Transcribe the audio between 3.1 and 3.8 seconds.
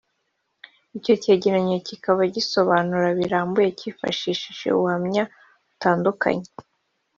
birambuye